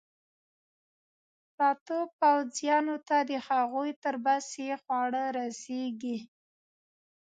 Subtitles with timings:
[1.55, 6.17] پرتو پوځیانو ته د هغوی تر بسې خواړه رسېږي.